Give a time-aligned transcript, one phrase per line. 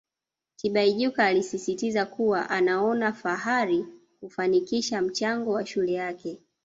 [0.55, 3.85] Tibaijuka alisisitiza kuwa anaona fahari
[4.19, 6.41] kufanikisha mchango wa shule yake